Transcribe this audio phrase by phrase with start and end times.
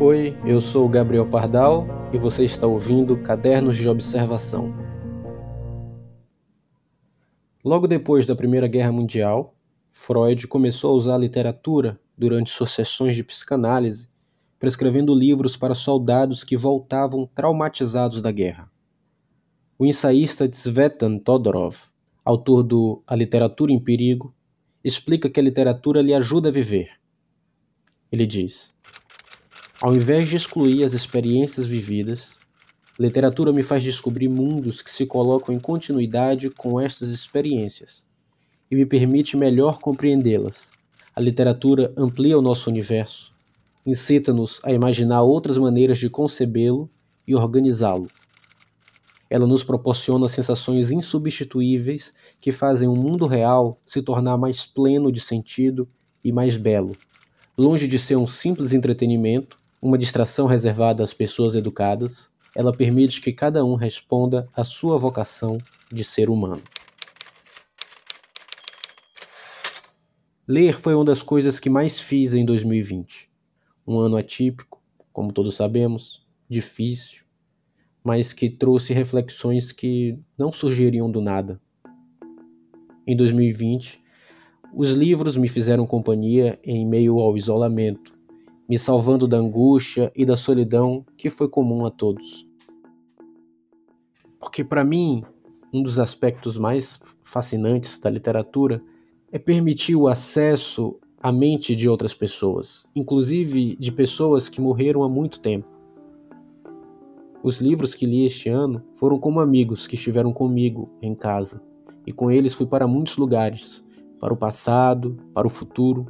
[0.00, 4.74] Oi, eu sou Gabriel Pardal e você está ouvindo Cadernos de Observação.
[7.62, 9.54] Logo depois da Primeira Guerra Mundial,
[9.86, 14.08] Freud começou a usar a literatura durante suas sessões de psicanálise,
[14.58, 18.70] prescrevendo livros para soldados que voltavam traumatizados da guerra.
[19.78, 21.76] O ensaísta Tsvetan Todorov,
[22.24, 24.34] autor do A Literatura em Perigo,
[24.84, 26.90] explica que a literatura lhe ajuda a viver.
[28.10, 28.74] Ele diz:
[29.80, 32.40] Ao invés de excluir as experiências vividas,
[33.00, 38.06] literatura me faz descobrir mundos que se colocam em continuidade com estas experiências
[38.70, 40.70] e me permite melhor compreendê-las.
[41.16, 43.32] A literatura amplia o nosso universo,
[43.86, 46.90] incita-nos a imaginar outras maneiras de concebê-lo
[47.26, 48.06] e organizá-lo.
[49.30, 55.20] Ela nos proporciona sensações insubstituíveis que fazem o mundo real se tornar mais pleno de
[55.20, 55.88] sentido
[56.22, 56.96] e mais belo.
[57.56, 63.32] Longe de ser um simples entretenimento, uma distração reservada às pessoas educadas, ela permite que
[63.32, 65.58] cada um responda à sua vocação
[65.92, 66.62] de ser humano.
[70.46, 73.30] Ler foi uma das coisas que mais fiz em 2020.
[73.86, 74.82] Um ano atípico,
[75.12, 77.22] como todos sabemos, difícil,
[78.04, 81.60] mas que trouxe reflexões que não surgiriam do nada.
[83.06, 84.00] Em 2020,
[84.74, 88.16] os livros me fizeram companhia em meio ao isolamento,
[88.68, 92.46] me salvando da angústia e da solidão que foi comum a todos.
[94.38, 95.24] Porque, para mim,
[95.72, 98.82] um dos aspectos mais fascinantes da literatura
[99.32, 105.08] é permitir o acesso à mente de outras pessoas, inclusive de pessoas que morreram há
[105.08, 105.79] muito tempo.
[107.42, 111.62] Os livros que li este ano foram como amigos que estiveram comigo em casa,
[112.06, 113.82] e com eles fui para muitos lugares,
[114.20, 116.06] para o passado, para o futuro.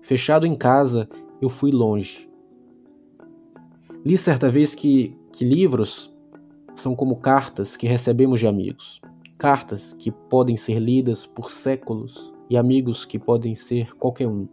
[0.00, 1.06] Fechado em casa,
[1.42, 2.26] eu fui longe.
[4.04, 6.12] Li certa vez que, que livros
[6.74, 9.00] são como cartas que recebemos de amigos.
[9.36, 14.48] Cartas que podem ser lidas por séculos e amigos que podem ser qualquer um.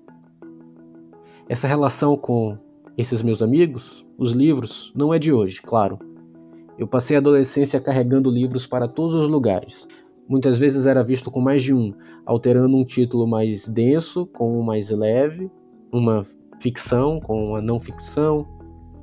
[1.47, 2.57] Essa relação com
[2.97, 6.08] esses meus amigos, os livros, não é de hoje, claro.
[6.79, 9.85] Eu passei a adolescência carregando livros para todos os lugares.
[10.29, 11.93] Muitas vezes era visto com mais de um,
[12.25, 15.51] alterando um título mais denso com um mais leve,
[15.91, 16.23] uma
[16.61, 18.47] ficção com a não ficção,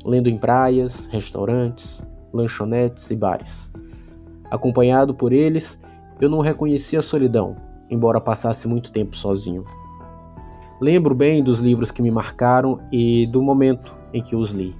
[0.06, 3.70] lendo em praias, restaurantes, lanchonetes e bares.
[4.50, 5.78] Acompanhado por eles,
[6.18, 7.58] eu não reconhecia a solidão,
[7.90, 9.66] embora passasse muito tempo sozinho.
[10.80, 14.74] Lembro bem dos livros que me marcaram e do momento em que os li.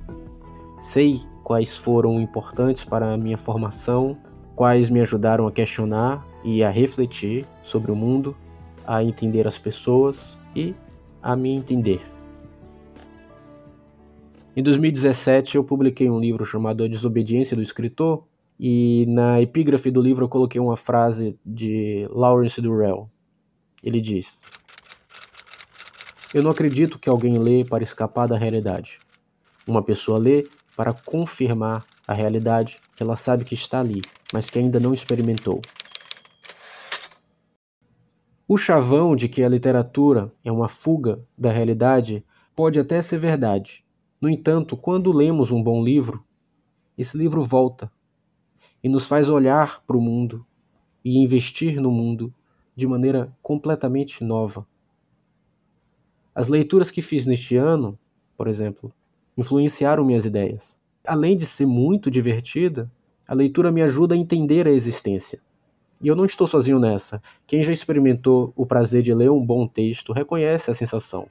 [0.80, 4.18] Sei quais foram importantes para a minha formação,
[4.56, 8.36] quais me ajudaram a questionar e a refletir sobre o mundo,
[8.84, 10.18] a entender as pessoas
[10.56, 10.74] e
[11.22, 12.02] a me entender.
[14.56, 18.24] Em 2017, eu publiquei um livro chamado A Desobediência do Escritor,
[18.58, 23.08] e na epígrafe do livro eu coloquei uma frase de Lawrence Durrell.
[23.84, 24.42] Ele diz:
[26.34, 28.98] Eu não acredito que alguém lê para escapar da realidade.
[29.64, 30.44] Uma pessoa lê
[30.76, 35.60] para confirmar a realidade que ela sabe que está ali, mas que ainda não experimentou.
[38.46, 43.84] O chavão de que a literatura é uma fuga da realidade pode até ser verdade,
[44.20, 46.24] no entanto, quando lemos um bom livro,
[46.96, 47.92] esse livro volta
[48.82, 50.46] e nos faz olhar para o mundo
[51.04, 52.32] e investir no mundo
[52.74, 54.66] de maneira completamente nova.
[56.34, 57.98] As leituras que fiz neste ano,
[58.36, 58.90] por exemplo,
[59.36, 60.76] influenciaram minhas ideias.
[61.06, 62.90] Além de ser muito divertida,
[63.28, 65.40] a leitura me ajuda a entender a existência.
[66.00, 67.20] E eu não estou sozinho nessa.
[67.46, 71.28] Quem já experimentou o prazer de ler um bom texto reconhece a sensação.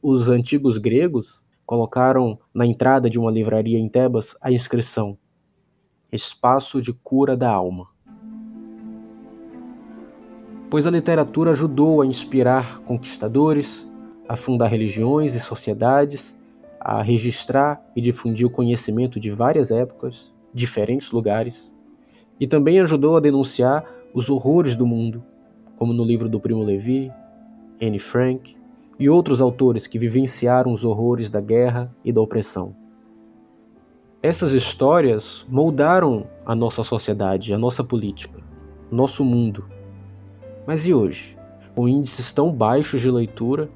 [0.00, 5.16] Os antigos gregos colocaram na entrada de uma livraria em Tebas a inscrição:
[6.10, 7.88] Espaço de Cura da Alma.
[10.70, 13.86] Pois a literatura ajudou a inspirar conquistadores,
[14.26, 16.34] a fundar religiões e sociedades,
[16.84, 21.72] a registrar e difundir o conhecimento de várias épocas, diferentes lugares,
[22.40, 25.24] e também ajudou a denunciar os horrores do mundo,
[25.76, 27.12] como no livro do Primo Levi,
[27.80, 28.56] Anne Frank,
[28.98, 32.74] e outros autores que vivenciaram os horrores da guerra e da opressão.
[34.20, 38.40] Essas histórias moldaram a nossa sociedade, a nossa política,
[38.90, 39.64] nosso mundo.
[40.66, 41.36] Mas e hoje?
[41.74, 43.70] Com índices tão baixos de leitura,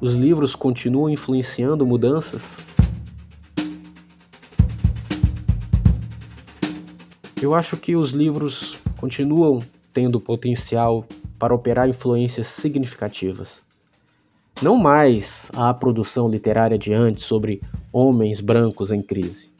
[0.00, 2.42] os livros continuam influenciando mudanças?
[7.40, 9.62] Eu acho que os livros continuam
[9.92, 11.04] tendo potencial
[11.38, 13.62] para operar influências significativas
[14.62, 17.62] Não mais a produção literária de antes sobre
[17.92, 19.50] homens brancos em crise.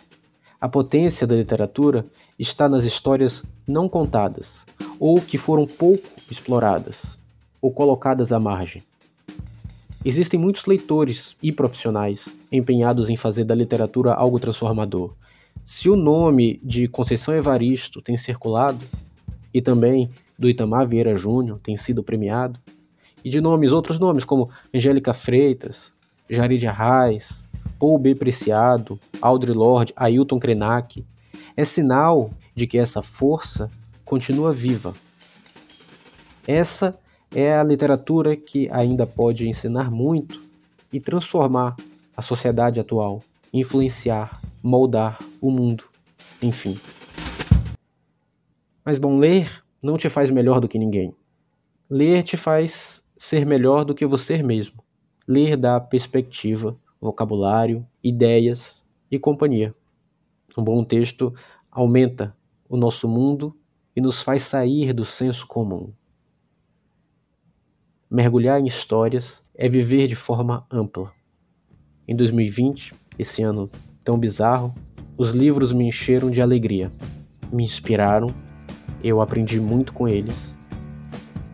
[0.61, 2.05] A potência da literatura
[2.39, 4.67] está nas histórias não contadas,
[4.99, 7.19] ou que foram pouco exploradas,
[7.63, 8.83] ou colocadas à margem.
[10.03, 15.13] Existem muitos leitores e profissionais empenhados em fazer da literatura algo transformador.
[15.65, 18.85] Se o nome de Conceição Evaristo tem circulado,
[19.53, 22.59] e também do Itamar Vieira Júnior tem sido premiado,
[23.23, 25.93] e de nomes, outros nomes como Angélica Freitas,
[26.29, 27.47] Jarid Arraes,
[27.79, 28.15] Paul B.
[28.15, 31.05] Preciado, Audre Lorde, Ailton Krenak,
[31.55, 33.71] é sinal de que essa força
[34.05, 34.95] continua viva.
[36.47, 36.99] Essa
[37.35, 40.43] é a literatura que ainda pode ensinar muito
[40.93, 41.77] e transformar
[42.17, 43.23] a sociedade atual,
[43.53, 45.85] influenciar, moldar o mundo,
[46.43, 46.79] enfim.
[48.85, 51.15] Mas bom, ler não te faz melhor do que ninguém.
[51.89, 54.83] Ler te faz ser melhor do que você mesmo.
[55.27, 59.75] Ler dá perspectiva, vocabulário, ideias e companhia.
[60.57, 61.33] Um bom texto
[61.71, 62.37] aumenta
[62.69, 63.57] o nosso mundo
[63.95, 65.93] e nos faz sair do senso comum.
[68.11, 71.13] Mergulhar em histórias é viver de forma ampla.
[72.09, 73.71] Em 2020, esse ano
[74.03, 74.75] tão bizarro,
[75.17, 76.91] os livros me encheram de alegria,
[77.53, 78.35] me inspiraram,
[79.01, 80.57] eu aprendi muito com eles.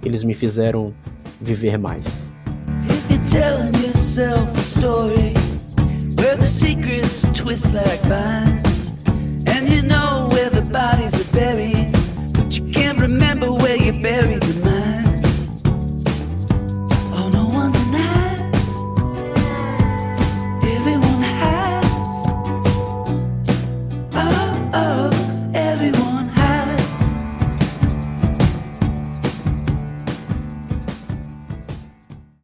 [0.03, 0.95] Eles me fizeram
[1.43, 2.07] viver mais.
[8.09, 8.56] And